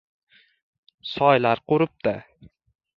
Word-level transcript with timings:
soylar 1.11 1.63
quribdi 1.71 2.19